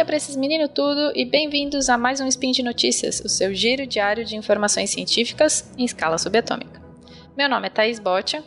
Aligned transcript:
dia 0.00 0.04
para 0.06 0.16
esses 0.16 0.34
meninos 0.34 0.70
tudo 0.74 1.12
e 1.14 1.26
bem-vindos 1.26 1.90
a 1.90 1.98
mais 1.98 2.22
um 2.22 2.26
Spin 2.26 2.52
de 2.52 2.62
Notícias, 2.62 3.20
o 3.20 3.28
seu 3.28 3.52
giro 3.52 3.86
diário 3.86 4.24
de 4.24 4.34
informações 4.34 4.88
científicas 4.88 5.70
em 5.76 5.84
escala 5.84 6.16
subatômica. 6.16 6.80
Meu 7.36 7.50
nome 7.50 7.66
é 7.66 7.70
Thaís 7.70 7.98
Botia. 7.98 8.42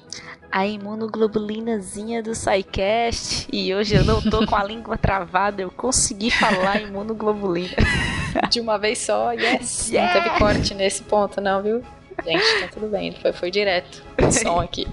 A 0.51 0.65
imunoglobulinazinha 0.65 2.23
do 2.23 2.33
SciCast. 2.33 3.47
E 3.53 3.73
hoje 3.75 3.93
eu 3.93 4.03
não 4.03 4.19
tô 4.19 4.47
com 4.47 4.55
a 4.55 4.63
língua 4.65 4.97
travada, 4.97 5.61
eu 5.61 5.69
consegui 5.69 6.31
falar 6.31 6.81
imunoglobulina. 6.81 7.75
De 8.49 8.59
uma 8.59 8.79
vez 8.79 8.97
só, 8.97 9.31
yes! 9.33 9.91
Yeah. 9.91 10.11
Não 10.11 10.23
teve 10.23 10.39
corte 10.39 10.73
nesse 10.73 11.03
ponto, 11.03 11.39
não, 11.39 11.61
viu? 11.61 11.83
Gente, 12.25 12.61
tá 12.61 12.67
tudo 12.73 12.87
bem, 12.87 13.11
foi, 13.11 13.31
foi 13.31 13.51
direto. 13.51 14.03
O 14.17 14.31
som 14.31 14.57
aqui. 14.59 14.87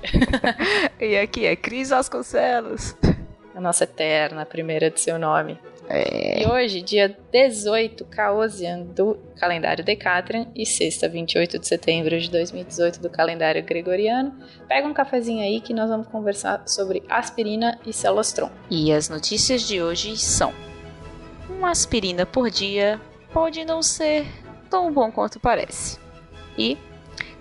e 1.00 1.16
aqui 1.16 1.46
é 1.46 1.56
Cris 1.56 1.88
Vasconcelos. 1.88 2.94
A 3.54 3.60
nossa 3.60 3.84
eterna 3.84 4.46
primeira 4.46 4.90
de 4.90 5.00
seu 5.00 5.18
nome. 5.18 5.58
É. 5.88 6.44
E 6.44 6.46
hoje, 6.46 6.80
dia 6.82 7.16
18 7.32 8.04
Caosian 8.04 8.82
do 8.82 9.18
calendário 9.36 9.84
Decatrian 9.84 10.46
e 10.54 10.64
sexta, 10.64 11.08
28 11.08 11.58
de 11.58 11.66
setembro 11.66 12.16
de 12.18 12.30
2018 12.30 13.00
do 13.00 13.10
calendário 13.10 13.64
Gregoriano. 13.64 14.32
Pega 14.68 14.86
um 14.86 14.94
cafezinho 14.94 15.42
aí 15.42 15.60
que 15.60 15.74
nós 15.74 15.90
vamos 15.90 16.06
conversar 16.06 16.62
sobre 16.68 17.02
aspirina 17.08 17.76
e 17.84 17.92
celostron. 17.92 18.50
E 18.70 18.92
as 18.92 19.08
notícias 19.08 19.62
de 19.62 19.82
hoje 19.82 20.16
são: 20.16 20.54
uma 21.48 21.70
aspirina 21.70 22.24
por 22.24 22.50
dia 22.50 23.00
pode 23.32 23.64
não 23.64 23.82
ser 23.82 24.26
tão 24.70 24.92
bom 24.92 25.10
quanto 25.10 25.40
parece. 25.40 25.98
E 26.56 26.78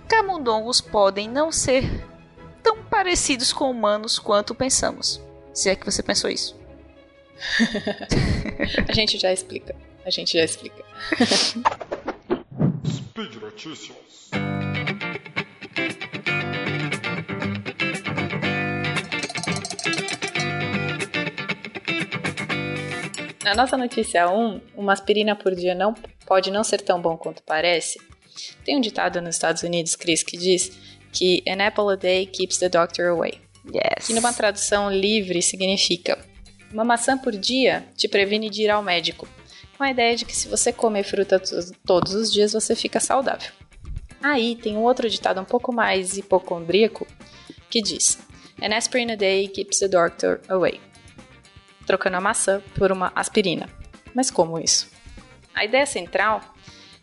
camundongos 0.07 0.81
podem 0.81 1.29
não 1.29 1.51
ser 1.51 1.83
tão 2.63 2.83
parecidos 2.83 3.53
com 3.53 3.69
humanos 3.69 4.17
quanto 4.17 4.55
pensamos. 4.55 5.21
Se 5.53 5.69
é 5.69 5.75
que 5.75 5.85
você 5.85 6.01
pensou 6.01 6.29
isso. 6.29 6.57
a 8.87 8.93
gente 8.93 9.17
já 9.17 9.31
explica. 9.31 9.75
A 10.05 10.09
gente 10.09 10.37
já 10.37 10.43
explica. 10.43 10.83
Speed 12.85 13.35
Notícias. 13.41 14.29
Na 23.43 23.55
nossa 23.55 23.75
notícia 23.75 24.29
1, 24.29 24.61
uma 24.75 24.93
aspirina 24.93 25.35
por 25.35 25.55
dia 25.55 25.73
não 25.73 25.95
pode 26.25 26.51
não 26.51 26.63
ser 26.63 26.81
tão 26.81 27.01
bom 27.01 27.17
quanto 27.17 27.41
parece. 27.41 27.99
Tem 28.63 28.77
um 28.77 28.81
ditado 28.81 29.19
nos 29.21 29.35
Estados 29.35 29.63
Unidos, 29.63 29.95
Chris, 29.95 30.21
que 30.21 30.37
diz 30.37 30.71
que 31.11 31.41
an 31.47 31.65
apple 31.65 31.91
a 31.91 31.95
day 31.95 32.27
keeps 32.27 32.59
the 32.59 32.69
doctor 32.69 33.07
away. 33.07 33.41
Yes. 33.65 34.07
Que 34.07 34.13
numa 34.13 34.33
tradução 34.33 34.91
livre 34.91 35.41
significa 35.41 36.17
uma 36.71 36.83
maçã 36.83 37.17
por 37.17 37.35
dia 37.35 37.87
te 37.95 38.07
previne 38.07 38.49
de 38.49 38.63
ir 38.63 38.69
ao 38.69 38.83
médico, 38.83 39.27
com 39.77 39.83
a 39.83 39.91
ideia 39.91 40.15
de 40.15 40.25
que 40.25 40.35
se 40.35 40.47
você 40.47 40.71
comer 40.71 41.03
fruta 41.03 41.41
todos 41.85 42.13
os 42.13 42.31
dias 42.31 42.53
você 42.53 42.75
fica 42.75 42.99
saudável. 42.99 43.51
Aí 44.21 44.55
tem 44.55 44.75
um 44.75 44.83
outro 44.83 45.09
ditado 45.09 45.39
um 45.39 45.45
pouco 45.45 45.73
mais 45.73 46.17
hipocondríaco 46.17 47.07
que 47.69 47.81
diz: 47.81 48.19
An 48.61 48.75
aspirin 48.75 49.11
a 49.11 49.15
day 49.15 49.47
keeps 49.47 49.79
the 49.79 49.87
doctor 49.87 50.41
away. 50.49 50.79
Trocando 51.85 52.17
a 52.17 52.21
maçã 52.21 52.61
por 52.75 52.91
uma 52.91 53.11
aspirina. 53.15 53.69
Mas 54.13 54.29
como 54.29 54.59
isso? 54.59 54.89
A 55.53 55.65
ideia 55.65 55.85
central 55.85 56.41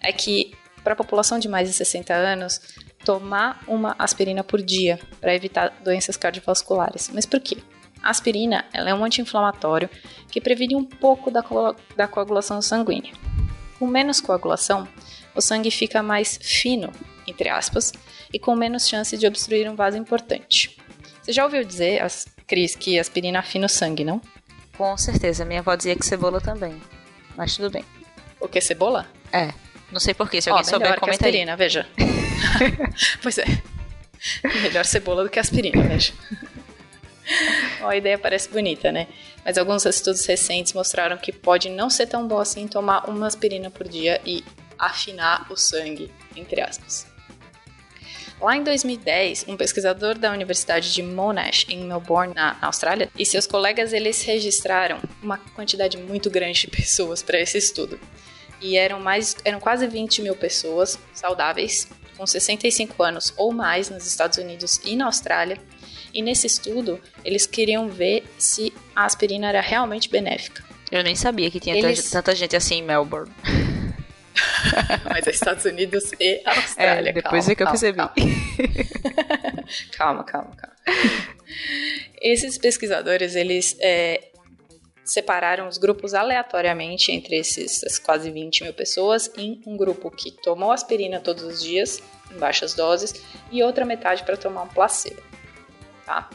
é 0.00 0.12
que 0.12 0.54
para 0.84 0.92
a 0.92 0.96
população 0.96 1.38
de 1.38 1.48
mais 1.48 1.68
de 1.68 1.74
60 1.74 2.14
anos, 2.14 2.60
tomar 3.06 3.62
uma 3.68 3.94
aspirina 4.00 4.42
por 4.42 4.60
dia 4.60 4.98
para 5.20 5.32
evitar 5.32 5.72
doenças 5.84 6.16
cardiovasculares. 6.16 7.08
Mas 7.14 7.24
por 7.24 7.38
quê? 7.38 7.58
A 8.02 8.10
aspirina 8.10 8.64
ela 8.74 8.90
é 8.90 8.94
um 8.94 9.04
anti-inflamatório 9.04 9.88
que 10.28 10.40
previne 10.40 10.74
um 10.74 10.84
pouco 10.84 11.30
da, 11.30 11.40
co 11.40 11.76
da 11.96 12.08
coagulação 12.08 12.60
sanguínea. 12.60 13.12
Com 13.78 13.86
menos 13.86 14.20
coagulação, 14.20 14.88
o 15.36 15.40
sangue 15.40 15.70
fica 15.70 16.02
mais 16.02 16.36
fino, 16.42 16.90
entre 17.28 17.48
aspas, 17.48 17.92
e 18.32 18.40
com 18.40 18.56
menos 18.56 18.88
chance 18.88 19.16
de 19.16 19.24
obstruir 19.24 19.70
um 19.70 19.76
vaso 19.76 19.96
importante. 19.96 20.76
Você 21.22 21.32
já 21.32 21.44
ouviu 21.44 21.62
dizer, 21.62 22.02
Cris, 22.44 22.74
que 22.74 22.98
aspirina 22.98 23.38
afina 23.38 23.66
o 23.66 23.68
sangue, 23.68 24.04
não? 24.04 24.20
Com 24.76 24.96
certeza, 24.96 25.44
minha 25.44 25.60
avó 25.60 25.76
dizia 25.76 25.94
que 25.94 26.04
cebola 26.04 26.40
também. 26.40 26.80
Mas 27.36 27.56
tudo 27.56 27.70
bem. 27.70 27.84
O 28.40 28.48
que, 28.48 28.60
cebola? 28.60 29.06
É. 29.32 29.52
Não 29.92 30.00
sei 30.00 30.12
porquê, 30.12 30.42
se 30.42 30.50
alguém 30.50 30.64
oh, 30.66 30.68
souber, 30.68 30.98
comenta 30.98 31.24
aspirina, 31.24 31.52
aí. 31.52 31.58
veja. 31.58 31.86
pois 33.22 33.38
é. 33.38 33.44
Melhor 34.62 34.84
cebola 34.84 35.24
do 35.24 35.30
que 35.30 35.38
aspirina, 35.38 35.82
veja 35.86 36.12
a 37.84 37.96
ideia 37.96 38.18
parece 38.18 38.48
bonita, 38.48 38.92
né? 38.92 39.08
Mas 39.44 39.58
alguns 39.58 39.84
estudos 39.84 40.24
recentes 40.26 40.72
mostraram 40.72 41.16
que 41.16 41.32
pode 41.32 41.68
não 41.68 41.90
ser 41.90 42.06
tão 42.06 42.26
bom 42.26 42.38
assim 42.38 42.66
tomar 42.66 43.08
uma 43.08 43.26
aspirina 43.26 43.70
por 43.70 43.88
dia 43.88 44.20
e 44.24 44.44
afinar 44.78 45.46
o 45.50 45.56
sangue, 45.56 46.10
entre 46.34 46.60
aspas. 46.60 47.06
Lá 48.40 48.54
em 48.54 48.62
2010, 48.62 49.46
um 49.48 49.56
pesquisador 49.56 50.18
da 50.18 50.30
Universidade 50.30 50.92
de 50.92 51.02
Monash, 51.02 51.64
em 51.70 51.84
Melbourne, 51.84 52.34
na 52.34 52.56
Austrália, 52.60 53.10
e 53.18 53.24
seus 53.24 53.46
colegas 53.46 53.94
eles 53.94 54.22
registraram 54.22 55.00
uma 55.22 55.38
quantidade 55.38 55.96
muito 55.96 56.28
grande 56.28 56.60
de 56.60 56.66
pessoas 56.66 57.22
para 57.22 57.40
esse 57.40 57.56
estudo. 57.56 57.98
E 58.60 58.76
eram, 58.76 59.00
mais, 59.00 59.36
eram 59.42 59.58
quase 59.58 59.86
20 59.86 60.20
mil 60.20 60.36
pessoas 60.36 60.98
saudáveis, 61.14 61.88
com 62.16 62.26
65 62.26 63.02
anos 63.02 63.32
ou 63.36 63.52
mais 63.52 63.90
nos 63.90 64.06
Estados 64.06 64.38
Unidos 64.38 64.80
e 64.84 64.96
na 64.96 65.06
Austrália, 65.06 65.58
e 66.12 66.22
nesse 66.22 66.46
estudo, 66.46 67.00
eles 67.24 67.46
queriam 67.46 67.88
ver 67.88 68.24
se 68.38 68.72
a 68.94 69.04
aspirina 69.04 69.48
era 69.48 69.60
realmente 69.60 70.08
benéfica. 70.08 70.64
Eu 70.90 71.02
nem 71.02 71.14
sabia 71.14 71.50
que 71.50 71.60
tinha 71.60 71.76
eles... 71.76 72.10
tanta 72.10 72.34
gente 72.34 72.56
assim 72.56 72.76
em 72.76 72.82
Melbourne. 72.82 73.30
Mas 75.04 75.26
é 75.26 75.30
Estados 75.30 75.64
Unidos 75.64 76.12
e 76.18 76.42
Austrália. 76.44 77.10
É, 77.10 77.12
depois 77.12 77.46
calma, 77.46 77.52
é 77.52 77.54
que 77.54 77.62
eu 77.62 77.66
percebi. 77.66 77.98
Calma, 79.96 80.24
calma, 80.24 80.50
calma. 80.56 80.76
Esses 82.20 82.58
pesquisadores, 82.58 83.34
eles 83.34 83.76
é, 83.80 84.30
separaram 85.06 85.68
os 85.68 85.78
grupos 85.78 86.12
aleatoriamente 86.12 87.12
entre 87.12 87.36
esses 87.36 87.98
quase 87.98 88.30
20 88.30 88.64
mil 88.64 88.74
pessoas 88.74 89.30
em 89.36 89.62
um 89.66 89.76
grupo 89.76 90.10
que 90.10 90.30
tomou 90.30 90.72
aspirina 90.72 91.20
todos 91.20 91.42
os 91.44 91.62
dias, 91.62 92.02
em 92.30 92.38
baixas 92.38 92.74
doses, 92.74 93.14
e 93.50 93.62
outra 93.62 93.84
metade 93.84 94.24
para 94.24 94.36
tomar 94.36 94.64
um 94.64 94.68
placebo 94.68 95.22
tá? 96.06 96.30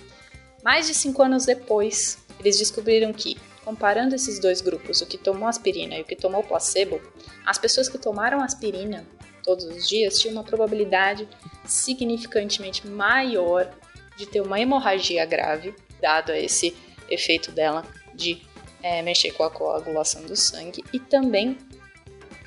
Mais 0.63 0.85
de 0.85 0.93
cinco 0.93 1.23
anos 1.23 1.45
depois, 1.45 2.19
eles 2.39 2.59
descobriram 2.59 3.11
que, 3.13 3.37
comparando 3.63 4.13
esses 4.13 4.37
dois 4.39 4.61
grupos, 4.61 5.01
o 5.01 5.07
que 5.07 5.17
tomou 5.17 5.47
aspirina 5.47 5.95
e 5.95 6.01
o 6.01 6.05
que 6.05 6.15
tomou 6.15 6.43
placebo, 6.43 7.01
as 7.45 7.57
pessoas 7.57 7.89
que 7.89 7.97
tomaram 7.97 8.43
aspirina 8.43 9.07
todos 9.43 9.65
os 9.65 9.89
dias 9.89 10.19
tinham 10.19 10.35
uma 10.35 10.43
probabilidade 10.43 11.27
significantemente 11.65 12.85
maior 12.85 13.73
de 14.15 14.27
ter 14.27 14.41
uma 14.41 14.59
hemorragia 14.59 15.25
grave, 15.25 15.73
dado 15.99 16.31
esse 16.31 16.75
efeito 17.09 17.51
dela 17.51 17.83
de 18.13 18.39
é, 18.81 19.01
mexer 19.01 19.31
com 19.31 19.43
a 19.43 19.49
coagulação 19.49 20.23
do 20.23 20.35
sangue, 20.35 20.83
e 20.91 20.99
também 20.99 21.57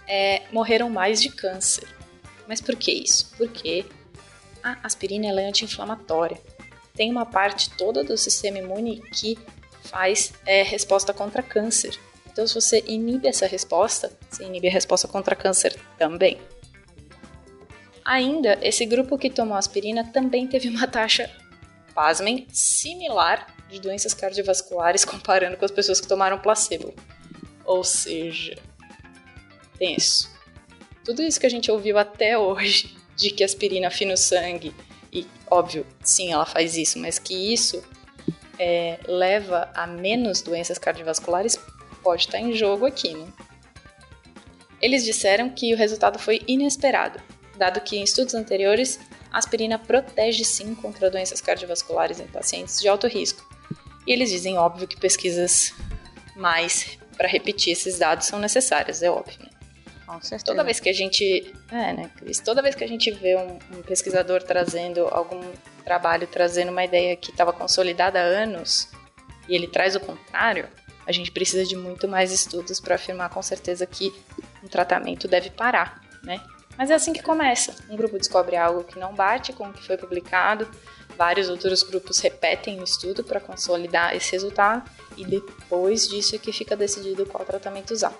é, 0.06 0.42
morreram 0.52 0.90
mais 0.90 1.20
de 1.20 1.28
câncer. 1.30 1.88
Mas 2.46 2.60
por 2.60 2.76
que 2.76 2.92
isso? 2.92 3.32
Porque 3.36 3.86
a 4.62 4.78
aspirina 4.82 5.26
é 5.26 5.46
anti-inflamatória 5.46 6.38
tem 6.94 7.10
uma 7.10 7.26
parte 7.26 7.70
toda 7.70 8.04
do 8.04 8.16
sistema 8.16 8.58
imune 8.58 9.02
que 9.12 9.36
faz 9.82 10.32
é, 10.46 10.62
resposta 10.62 11.12
contra 11.12 11.42
câncer. 11.42 11.98
Então, 12.32 12.46
se 12.46 12.54
você 12.54 12.82
inibe 12.86 13.28
essa 13.28 13.46
resposta, 13.46 14.10
você 14.30 14.44
inibe 14.44 14.68
a 14.68 14.70
resposta 14.70 15.06
contra 15.06 15.36
câncer 15.36 15.76
também. 15.98 16.38
Ainda, 18.04 18.58
esse 18.60 18.84
grupo 18.87 19.19
que 19.19 19.30
tomou 19.30 19.56
aspirina 19.56 20.04
também 20.04 20.46
teve 20.46 20.69
uma 20.69 20.87
taxa, 20.87 21.30
pasmem, 21.94 22.46
similar 22.50 23.46
de 23.69 23.81
doenças 23.81 24.14
cardiovasculares 24.14 25.05
comparando 25.06 25.56
com 25.56 25.64
as 25.64 25.70
pessoas 25.70 26.00
que 26.00 26.08
tomaram 26.08 26.38
placebo. 26.38 26.94
Ou 27.64 27.82
seja, 27.82 28.56
tenso. 29.79 30.31
Tudo 31.05 31.23
isso 31.23 31.41
que 31.41 31.46
a 31.46 31.50
gente 31.50 31.70
ouviu 31.70 31.99
até 31.99 32.37
hoje 32.38 32.96
de 33.17 33.31
que 33.31 33.44
aspirina 33.44 33.88
afina 33.88 34.14
o 34.14 34.17
sangue, 34.17 34.75
e 35.12 35.26
óbvio, 35.49 35.87
sim, 36.02 36.32
ela 36.32 36.44
faz 36.44 36.76
isso, 36.76 36.99
mas 36.99 37.19
que 37.19 37.52
isso 37.52 37.82
é, 38.58 38.99
leva 39.06 39.70
a 39.75 39.87
menos 39.87 40.43
doenças 40.43 40.79
cardiovasculares 40.79 41.58
pode 42.02 42.23
estar 42.23 42.40
em 42.40 42.52
jogo 42.52 42.85
aqui, 42.85 43.14
né? 43.14 43.26
Eles 44.81 45.05
disseram 45.05 45.49
que 45.49 45.73
o 45.73 45.76
resultado 45.76 46.19
foi 46.19 46.43
inesperado, 46.47 47.20
dado 47.56 47.81
que 47.81 47.97
em 47.97 48.02
estudos 48.02 48.35
anteriores 48.35 48.99
a 49.34 49.38
aspirina 49.38 49.81
protege 49.81 50.44
sim 50.44 50.76
contra 50.76 51.10
doenças 51.10 51.40
cardiovasculares 51.40 52.20
em 52.20 52.26
pacientes 52.28 52.81
de 52.81 52.86
alto 52.86 53.08
risco. 53.08 53.44
E 54.06 54.12
eles 54.12 54.31
dizem, 54.31 54.56
óbvio, 54.56 54.86
que 54.86 54.96
pesquisas 54.96 55.75
mais 56.36 56.96
para 57.16 57.26
repetir 57.26 57.72
esses 57.72 57.98
dados 57.98 58.28
são 58.28 58.38
necessárias, 58.38 59.02
é 59.02 59.10
óbvio. 59.10 59.40
Né? 59.40 59.50
Com 60.06 60.20
certeza. 60.20 60.44
Toda 60.44 60.62
vez 60.62 60.78
que 60.78 60.88
a 60.88 60.92
gente. 60.92 61.52
É, 61.72 61.92
né, 61.92 62.10
Cris? 62.16 62.38
Toda 62.38 62.62
vez 62.62 62.76
que 62.76 62.84
a 62.84 62.86
gente 62.86 63.10
vê 63.10 63.34
um, 63.36 63.58
um 63.76 63.82
pesquisador 63.82 64.40
trazendo 64.40 65.08
algum 65.08 65.42
trabalho, 65.84 66.28
trazendo 66.28 66.70
uma 66.70 66.84
ideia 66.84 67.16
que 67.16 67.32
estava 67.32 67.52
consolidada 67.52 68.20
há 68.20 68.22
anos, 68.22 68.88
e 69.48 69.56
ele 69.56 69.66
traz 69.66 69.96
o 69.96 70.00
contrário, 70.00 70.69
a 71.04 71.10
gente 71.10 71.32
precisa 71.32 71.64
de 71.64 71.75
muito 71.75 72.06
mais 72.06 72.30
estudos 72.30 72.78
para 72.78 72.94
afirmar 72.94 73.30
com 73.30 73.42
certeza 73.42 73.84
que 73.84 74.14
um 74.62 74.69
tratamento 74.69 75.26
deve 75.26 75.50
parar, 75.50 76.00
né? 76.22 76.40
Mas 76.76 76.91
é 76.91 76.94
assim 76.94 77.12
que 77.12 77.23
começa. 77.23 77.75
Um 77.88 77.97
grupo 77.97 78.19
descobre 78.19 78.56
algo 78.56 78.85
que 78.85 78.99
não 78.99 79.15
bate 79.15 79.53
com 79.53 79.69
o 79.69 79.73
que 79.73 79.85
foi 79.87 79.97
publicado, 79.97 80.69
vários 81.17 81.49
outros 81.49 81.82
grupos 81.82 82.19
repetem 82.19 82.81
o 82.81 82.85
estudo 82.85 83.23
para 83.23 83.41
consolidar 83.41 84.15
esse 84.15 84.32
resultado 84.32 84.88
e 85.17 85.25
depois 85.25 86.09
disso 86.09 86.35
é 86.35 86.38
que 86.38 86.53
fica 86.53 86.76
decidido 86.76 87.26
qual 87.26 87.44
tratamento 87.44 87.93
usar. 87.93 88.12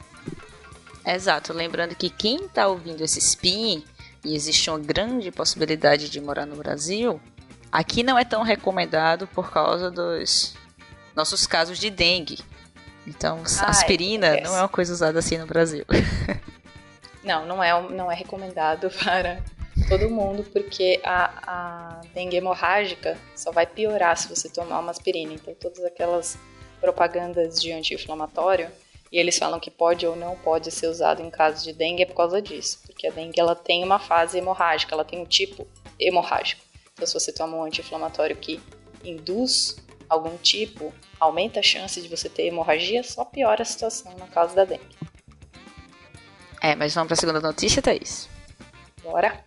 Exato, 1.05 1.53
lembrando 1.53 1.95
que 1.95 2.09
quem 2.09 2.47
está 2.47 2.67
ouvindo 2.67 3.03
esse 3.03 3.19
spin 3.19 3.85
e 4.25 4.35
existe 4.35 4.71
uma 4.71 4.79
grande 4.79 5.31
possibilidade 5.31 6.09
de 6.09 6.21
morar 6.21 6.47
no 6.47 6.56
Brasil, 6.56 7.21
aqui 7.71 8.03
não 8.03 8.19
é 8.19 8.25
tão 8.25 8.43
recomendado 8.43 9.27
por 9.27 9.51
causa 9.51 9.91
dos 9.91 10.55
nossos 11.15 11.47
casos 11.47 11.79
de 11.79 11.91
dengue. 11.91 12.39
Então, 13.06 13.43
ah, 13.61 13.67
aspirina 13.67 14.29
é, 14.29 14.41
não 14.43 14.56
é 14.56 14.61
uma 14.61 14.69
coisa 14.69 14.93
usada 14.93 15.19
assim 15.19 15.37
no 15.37 15.47
Brasil. 15.47 15.85
Não, 17.25 17.47
não 17.47 17.62
é, 17.62 17.91
não 17.91 18.12
é 18.12 18.15
recomendado 18.15 18.91
para 19.03 19.43
todo 19.88 20.11
mundo, 20.11 20.44
porque 20.53 21.00
a, 21.03 21.32
a 21.47 22.00
dengue 22.15 22.37
hemorrágica 22.37 23.19
só 23.35 23.50
vai 23.50 23.67
piorar 23.67 24.17
se 24.17 24.29
você 24.29 24.49
tomar 24.49 24.79
uma 24.79 24.91
aspirina. 24.91 25.32
Então, 25.32 25.55
todas 25.55 25.82
aquelas 25.85 26.38
propagandas 26.81 27.61
de 27.61 27.73
anti-inflamatório, 27.73 28.71
e 29.11 29.19
eles 29.19 29.38
falam 29.38 29.61
que 29.61 29.71
pode 29.71 30.06
ou 30.06 30.17
não 30.17 30.37
pode 30.37 30.71
ser 30.71 30.88
usado 30.88 31.23
em 31.23 31.31
caso 31.31 31.65
de 31.65 31.73
dengue 31.73 32.03
é 32.03 32.06
por 32.06 32.17
causa 32.17 32.43
disso, 32.43 32.81
porque 32.85 33.06
a 33.06 33.11
dengue 33.11 33.41
ela 33.41 33.55
tem 33.55 33.82
uma 33.82 33.99
fase 33.99 34.38
hemorrágica, 34.38 34.94
ela 34.94 35.05
tem 35.05 35.20
um 35.20 35.25
tipo 35.25 35.67
hemorrágico. 35.99 36.62
Então, 36.93 37.06
se 37.06 37.15
você 37.15 37.32
toma 37.32 37.56
um 37.56 37.65
anti-inflamatório 37.65 38.37
que 38.37 38.61
induz 39.05 39.77
algum 40.09 40.37
tipo, 40.37 40.93
aumenta 41.19 41.61
a 41.61 41.62
chance 41.62 42.00
de 42.00 42.09
você 42.09 42.29
ter 42.29 42.47
hemorragia, 42.47 43.03
só 43.03 43.25
piora 43.25 43.62
a 43.62 43.65
situação 43.65 44.12
no 44.19 44.27
caso 44.27 44.55
da 44.55 44.65
dengue. 44.65 45.04
É, 46.64 46.75
mas 46.75 46.94
vamos 46.94 47.08
para 47.08 47.14
a 47.14 47.16
segunda 47.19 47.40
notícia, 47.43 47.82
Thaís? 47.82 48.26
Bora. 49.02 49.38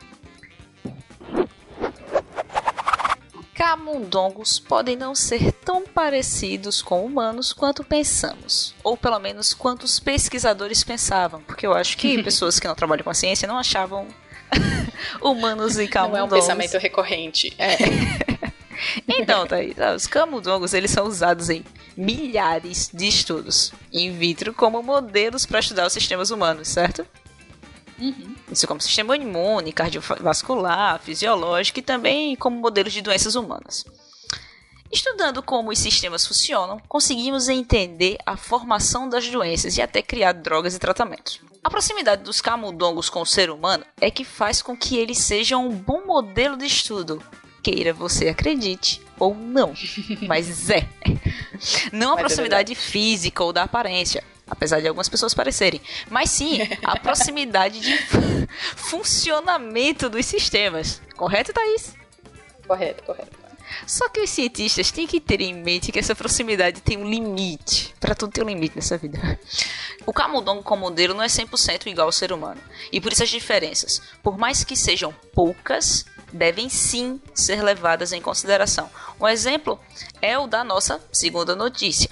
Camundongos 3.56 4.60
podem 4.60 4.96
não 4.96 5.16
ser 5.16 5.52
tão 5.52 5.84
parecidos 5.84 6.80
com 6.80 7.04
humanos 7.04 7.52
quanto 7.52 7.84
pensamos, 7.84 8.76
ou 8.84 8.96
pelo 8.96 9.18
menos 9.18 9.52
quantos 9.52 10.00
pesquisadores 10.00 10.84
pensavam, 10.84 11.42
porque 11.42 11.66
eu 11.66 11.74
acho 11.74 11.98
que 11.98 12.22
pessoas 12.22 12.60
que 12.60 12.68
não 12.68 12.76
trabalham 12.76 13.04
com 13.04 13.10
a 13.10 13.16
ciência 13.16 13.48
não 13.48 13.58
achavam 13.58 14.08
humanos 15.20 15.80
e 15.80 15.88
camundongos. 15.88 16.30
Não 16.30 16.38
é 16.38 16.38
um 16.38 16.40
pensamento 16.40 16.78
recorrente. 16.78 17.52
É. 17.58 17.78
então, 19.08 19.48
Thaís, 19.48 19.76
os 19.96 20.08
camundongos 20.08 20.74
eles 20.74 20.92
são 20.92 21.06
usados 21.06 21.50
em 21.50 21.64
milhares 21.96 22.90
de 22.94 23.08
estudos 23.08 23.72
in 23.92 24.12
vitro 24.12 24.54
como 24.54 24.84
modelos 24.84 25.46
para 25.46 25.60
estudar 25.60 25.88
os 25.88 25.94
sistemas 25.94 26.30
humanos, 26.30 26.68
certo? 26.68 27.06
Uhum. 28.00 28.36
Isso 28.52 28.68
como 28.68 28.80
sistema 28.80 29.18
imune, 29.18 29.74
cardiovascular, 29.74 31.00
fisiológico 31.00 31.80
e 31.80 31.82
também 31.82 32.36
como 32.36 32.60
modelos 32.60 32.94
de 32.94 33.02
doenças 33.02 33.36
humanas. 33.36 33.84
Estudando 34.92 35.44
como 35.44 35.72
os 35.72 35.80
sistemas 35.80 36.26
funcionam, 36.26 36.80
conseguimos 36.88 37.50
entender 37.50 38.18
a 38.26 38.38
formação 38.38 39.10
das 39.10 39.28
doenças 39.28 39.78
e 39.78 39.82
até 39.82 40.02
criar 40.02 40.32
drogas 40.32 40.76
e 40.76 40.80
tratamentos. 40.80 41.42
A 41.64 41.70
proximidade 41.70 42.24
dos 42.24 42.40
camundongos 42.40 43.10
com 43.10 43.22
o 43.22 43.26
ser 43.26 43.50
humano 43.50 43.84
é 44.00 44.10
que 44.10 44.24
faz 44.24 44.62
com 44.62 44.78
que 44.78 44.96
eles 44.96 45.18
sejam 45.18 45.68
um 45.68 45.76
bom 45.76 46.06
modelo 46.06 46.56
de 46.56 46.66
estudo, 46.66 47.22
queira 47.68 47.92
você 47.92 48.30
acredite 48.30 49.02
ou 49.20 49.36
não. 49.36 49.74
Mas 50.26 50.70
é. 50.70 50.88
Não 51.92 52.14
a 52.14 52.20
é 52.20 52.20
proximidade 52.20 52.72
é 52.72 52.76
física 52.76 53.44
ou 53.44 53.52
da 53.52 53.64
aparência, 53.64 54.24
apesar 54.50 54.80
de 54.80 54.88
algumas 54.88 55.10
pessoas 55.10 55.34
parecerem, 55.34 55.82
mas 56.10 56.30
sim 56.30 56.60
a 56.82 56.96
proximidade 57.00 57.82
de 57.82 57.98
funcionamento 58.76 60.10
dos 60.10 60.26
sistemas. 60.26 61.02
Correto, 61.18 61.52
Thaís? 61.52 61.94
Correto, 62.66 63.04
correto. 63.04 63.38
Só 63.86 64.08
que 64.08 64.22
os 64.22 64.30
cientistas 64.30 64.90
têm 64.92 65.06
que 65.06 65.20
ter 65.20 65.42
em 65.42 65.54
mente 65.54 65.92
que 65.92 66.00
essa 66.00 66.16
proximidade 66.16 66.80
tem 66.80 66.98
um 66.98 67.10
limite. 67.10 67.94
Para 68.00 68.16
tudo 68.16 68.32
tem 68.32 68.44
um 68.44 68.48
limite 68.48 68.78
nessa 68.78 68.98
vida. 68.98 69.20
O 70.06 70.14
camundongo 70.14 70.64
como 70.64 70.84
modelo 70.84 71.14
não 71.14 71.22
é 71.22 71.28
100% 71.28 71.88
igual 71.88 72.08
ao 72.08 72.12
ser 72.14 72.32
humano. 72.32 72.62
E 72.94 73.02
por 73.02 73.12
isso 73.12 73.24
as 73.24 73.30
diferenças, 73.30 74.02
por 74.24 74.38
mais 74.38 74.64
que 74.64 74.76
sejam 74.76 75.14
poucas, 75.34 76.06
devem 76.32 76.70
sim 76.70 77.22
ser 77.34 77.62
levadas 77.64 78.12
em 78.12 78.22
consideração. 78.22 78.90
Um 79.20 79.28
exemplo 79.28 79.80
é 80.22 80.38
o 80.38 80.48
da 80.48 80.64
nossa 80.64 81.02
segunda 81.12 81.56
notícia, 81.56 82.10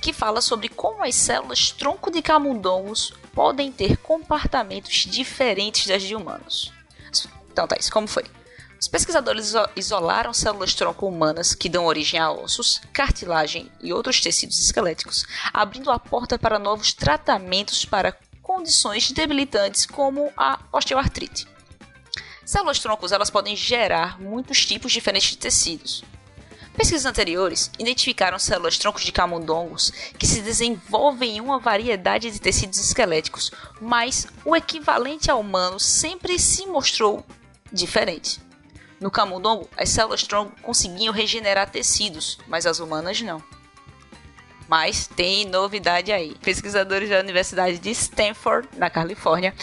que 0.00 0.12
fala 0.12 0.40
sobre 0.40 0.68
como 0.68 1.04
as 1.04 1.14
células 1.14 1.70
tronco 1.70 2.10
de 2.10 2.22
camundongos 2.22 3.12
podem 3.34 3.70
ter 3.70 3.96
comportamentos 3.98 5.06
diferentes 5.06 5.86
das 5.86 6.02
de 6.02 6.14
humanos. 6.14 6.72
Então, 7.50 7.66
Thais, 7.66 7.90
como 7.90 8.06
foi? 8.06 8.24
Os 8.80 8.86
pesquisadores 8.86 9.52
isolaram 9.74 10.32
células 10.32 10.72
tronco 10.72 11.06
humanas 11.06 11.52
que 11.52 11.68
dão 11.68 11.84
origem 11.84 12.20
a 12.20 12.30
ossos, 12.30 12.80
cartilagem 12.92 13.70
e 13.82 13.92
outros 13.92 14.20
tecidos 14.20 14.60
esqueléticos, 14.60 15.24
abrindo 15.52 15.90
a 15.90 15.98
porta 15.98 16.38
para 16.38 16.60
novos 16.60 16.92
tratamentos 16.92 17.84
para 17.84 18.16
condições 18.40 19.10
debilitantes 19.10 19.84
como 19.84 20.32
a 20.36 20.60
osteoartrite. 20.72 21.48
Células 22.48 22.78
troncos 22.78 23.12
elas 23.12 23.28
podem 23.28 23.54
gerar 23.54 24.18
muitos 24.18 24.64
tipos 24.64 24.90
diferentes 24.90 25.28
de 25.28 25.36
tecidos. 25.36 26.02
Pesquisas 26.74 27.04
anteriores 27.04 27.70
identificaram 27.78 28.38
células 28.38 28.78
troncos 28.78 29.04
de 29.04 29.12
camundongos 29.12 29.92
que 30.18 30.26
se 30.26 30.40
desenvolvem 30.40 31.36
em 31.36 31.40
uma 31.42 31.58
variedade 31.58 32.30
de 32.30 32.40
tecidos 32.40 32.78
esqueléticos, 32.78 33.50
mas 33.82 34.26
o 34.46 34.56
equivalente 34.56 35.30
ao 35.30 35.40
humano 35.40 35.78
sempre 35.78 36.38
se 36.38 36.64
mostrou 36.64 37.22
diferente. 37.70 38.40
No 38.98 39.10
camundongo, 39.10 39.68
as 39.76 39.90
células 39.90 40.22
tronco 40.22 40.58
conseguiam 40.62 41.12
regenerar 41.12 41.68
tecidos, 41.68 42.38
mas 42.48 42.64
as 42.64 42.80
humanas 42.80 43.20
não. 43.20 43.44
Mas 44.66 45.06
tem 45.06 45.44
novidade 45.44 46.12
aí. 46.12 46.34
Pesquisadores 46.42 47.10
da 47.10 47.20
Universidade 47.20 47.78
de 47.78 47.90
Stanford, 47.90 48.68
na 48.74 48.88
Califórnia, 48.88 49.54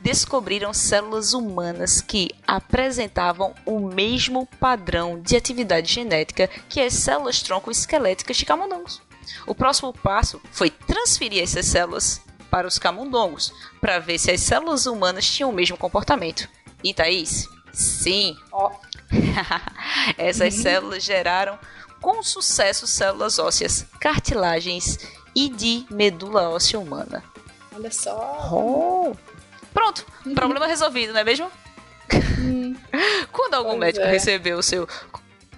descobriram 0.00 0.72
células 0.72 1.32
humanas 1.32 2.00
que 2.00 2.30
apresentavam 2.46 3.54
o 3.66 3.80
mesmo 3.80 4.46
padrão 4.58 5.20
de 5.20 5.36
atividade 5.36 5.92
genética 5.92 6.48
que 6.68 6.80
as 6.80 6.94
células 6.94 7.42
tronco 7.42 7.70
esqueléticas 7.70 8.36
de 8.36 8.46
camundongos. 8.46 9.02
O 9.46 9.54
próximo 9.54 9.92
passo 9.92 10.40
foi 10.50 10.70
transferir 10.70 11.42
essas 11.42 11.66
células 11.66 12.20
para 12.50 12.66
os 12.66 12.78
camundongos, 12.78 13.52
para 13.80 13.98
ver 13.98 14.18
se 14.18 14.30
as 14.30 14.40
células 14.40 14.86
humanas 14.86 15.28
tinham 15.28 15.50
o 15.50 15.52
mesmo 15.52 15.76
comportamento. 15.76 16.48
E 16.82 16.92
Thaís? 16.92 17.48
Sim. 17.72 18.36
Oh. 18.52 18.70
Essas 20.18 20.56
uhum. 20.56 20.62
células 20.62 21.02
geraram 21.02 21.58
com 22.00 22.22
sucesso 22.22 22.86
células 22.86 23.38
ósseas, 23.38 23.86
cartilagens 24.00 24.98
e 25.34 25.48
de 25.48 25.86
medula 25.90 26.48
óssea 26.48 26.80
humana. 26.80 27.22
Olha 27.74 27.90
só. 27.90 28.50
Oh. 28.52 29.16
Pronto, 29.72 30.04
problema 30.34 30.66
resolvido, 30.66 31.12
não 31.12 31.20
é 31.20 31.24
mesmo? 31.24 31.50
Uhum. 32.12 32.76
Quando 33.30 33.54
algum 33.54 33.70
pois 33.70 33.80
médico 33.80 34.04
é. 34.04 34.10
recebeu 34.10 34.58
o 34.58 34.62
seu 34.62 34.88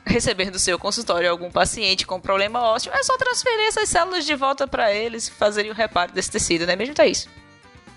receber 0.04 0.50
do 0.50 0.58
seu 0.58 0.78
consultório 0.78 1.30
algum 1.30 1.50
paciente 1.50 2.06
com 2.06 2.20
problema 2.20 2.60
ósseo, 2.60 2.92
é 2.92 3.02
só 3.02 3.16
transferir 3.16 3.68
essas 3.68 3.88
células 3.88 4.24
de 4.24 4.34
volta 4.34 4.66
para 4.66 4.92
eles 4.92 5.28
e 5.28 5.30
fazerem 5.30 5.70
o 5.70 5.74
reparo 5.74 6.12
desse 6.12 6.30
tecido, 6.30 6.66
não 6.66 6.72
é 6.72 6.76
mesmo, 6.76 6.94
Thaís? 6.94 7.28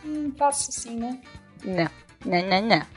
Hum, 0.05 0.31
faço 0.38 0.72
sim, 0.72 0.98
né? 0.98 1.19
Não, 1.63 1.89
não, 2.24 2.45
não, 2.48 2.62
não. 2.62 2.88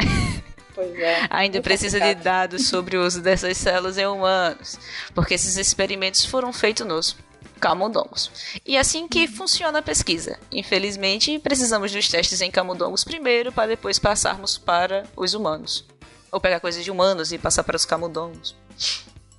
Pois 0.75 0.95
é. 0.99 1.27
Ainda 1.31 1.61
precisa 1.61 1.99
de 1.99 2.15
dados 2.15 2.69
sobre 2.69 2.97
o 2.97 3.05
uso 3.05 3.21
dessas 3.21 3.57
células 3.57 3.99
em 3.99 4.07
humanos, 4.07 4.79
porque 5.15 5.35
esses 5.35 5.57
experimentos 5.57 6.25
foram 6.25 6.53
feitos 6.53 6.87
nos 6.87 7.17
camundongos. 7.59 8.31
E 8.65 8.77
é 8.77 8.81
assim 8.81 9.09
que 9.09 9.27
funciona 9.27 9.81
a 9.81 9.83
pesquisa. 9.83 10.39
Infelizmente, 10.51 11.39
precisamos 11.39 11.93
dos 11.93 12.09
testes 12.09 12.41
em 12.41 12.51
camundongos 12.51 13.05
primeiro, 13.05 13.53
para 13.53 13.69
depois 13.69 13.99
passarmos 13.99 14.57
para 14.57 15.05
os 15.17 15.35
humanos. 15.35 15.85
Ou 16.31 16.41
pegar 16.41 16.61
coisas 16.61 16.85
de 16.85 16.91
humanos 16.91 17.33
e 17.33 17.39
passar 17.39 17.65
para 17.65 17.77
os 17.77 17.85
camundongos. 17.85 18.55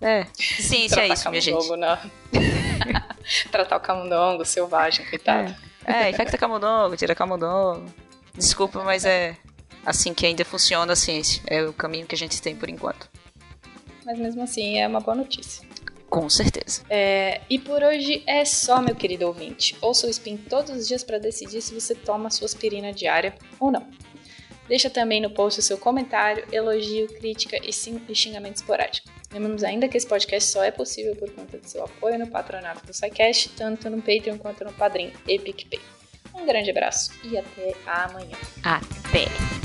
É, 0.01 0.25
ciência 0.33 1.01
é 1.01 1.09
isso, 1.09 1.29
minha 1.29 1.41
gente. 1.41 1.69
Não. 1.69 1.97
Tratar 3.51 3.77
o 3.77 3.79
camundongo 3.79 4.45
selvagem, 4.45 5.05
coitado. 5.05 5.55
É, 5.85 6.03
é 6.03 6.09
infecta 6.09 6.37
camundongo, 6.37 6.95
tira 6.95 7.13
camundongo. 7.13 7.85
Desculpa, 8.33 8.83
mas 8.83 9.05
é 9.05 9.35
assim 9.85 10.13
que 10.13 10.25
ainda 10.25 10.45
funciona 10.45 10.93
a 10.93 10.95
ciência. 10.95 11.41
É 11.47 11.63
o 11.63 11.73
caminho 11.73 12.07
que 12.07 12.15
a 12.15 12.17
gente 12.17 12.41
tem 12.41 12.55
por 12.55 12.69
enquanto. 12.69 13.09
Mas 14.05 14.17
mesmo 14.17 14.41
assim 14.41 14.79
é 14.79 14.87
uma 14.87 15.01
boa 15.01 15.15
notícia. 15.15 15.67
Com 16.09 16.27
certeza. 16.29 16.81
É, 16.89 17.41
e 17.49 17.59
por 17.59 17.83
hoje 17.83 18.23
é 18.25 18.43
só, 18.43 18.81
meu 18.81 18.95
querido 18.95 19.27
ouvinte. 19.27 19.77
Ouça 19.79 20.07
o 20.07 20.09
Spin 20.09 20.37
todos 20.37 20.71
os 20.71 20.87
dias 20.87 21.03
para 21.03 21.19
decidir 21.19 21.61
se 21.61 21.73
você 21.73 21.93
toma 21.93 22.31
sua 22.31 22.45
aspirina 22.45 22.91
diária 22.91 23.35
ou 23.59 23.71
não. 23.71 23.87
Deixa 24.67 24.89
também 24.89 25.19
no 25.19 25.31
post 25.31 25.59
o 25.59 25.63
seu 25.63 25.77
comentário, 25.77 26.45
elogio, 26.51 27.07
crítica 27.07 27.59
e, 27.63 27.73
sim, 27.73 27.99
e 28.07 28.15
xingamento 28.15 28.57
esporádico. 28.57 29.09
Lembramos 29.31 29.63
ainda 29.63 29.87
que 29.87 29.97
esse 29.97 30.07
podcast 30.07 30.51
só 30.51 30.63
é 30.63 30.71
possível 30.71 31.15
por 31.15 31.31
conta 31.31 31.57
do 31.57 31.67
seu 31.67 31.83
apoio 31.83 32.19
no 32.19 32.27
patronato 32.27 32.85
do 32.85 32.93
SciCast, 32.93 33.49
tanto 33.49 33.89
no 33.89 33.97
Patreon 33.97 34.37
quanto 34.37 34.63
no 34.63 34.73
Padrim 34.73 35.11
e 35.27 35.39
PicPay. 35.39 35.79
Um 36.35 36.45
grande 36.45 36.69
abraço 36.69 37.11
e 37.23 37.37
até 37.37 37.73
amanhã. 37.85 38.37
Até! 38.63 39.58